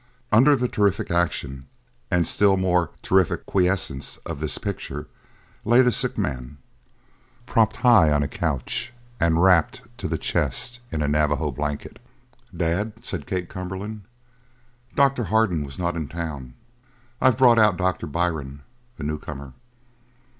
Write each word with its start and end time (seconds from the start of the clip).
Under 0.31 0.55
the 0.55 0.67
terrific 0.67 1.11
action 1.11 1.67
and 2.09 2.25
still 2.25 2.57
more 2.57 2.89
terrific 3.03 3.45
quiescence 3.45 4.17
of 4.25 4.39
this 4.39 4.57
picture 4.57 5.05
lay 5.63 5.83
the 5.83 5.91
sick 5.91 6.17
man, 6.17 6.57
propped 7.45 7.75
high 7.85 8.11
on 8.11 8.23
a 8.23 8.27
couch 8.27 8.93
and 9.19 9.43
wrapped 9.43 9.81
to 9.99 10.07
the 10.07 10.17
chest 10.17 10.79
in 10.91 11.03
a 11.03 11.07
Navajo 11.07 11.51
blanket. 11.51 11.99
"Dad," 12.51 13.05
said 13.05 13.27
Kate 13.27 13.47
Cumberland, 13.47 14.01
"Doctor 14.95 15.25
Hardin 15.25 15.63
was 15.63 15.77
not 15.77 15.95
in 15.95 16.07
town. 16.07 16.55
I've 17.21 17.37
brought 17.37 17.59
out 17.59 17.77
Doctor 17.77 18.07
Byrne, 18.07 18.63
a 18.97 19.03
newcomer." 19.03 19.53